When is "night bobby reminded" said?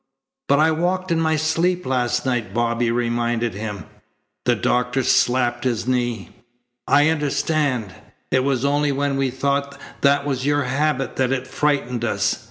2.25-3.53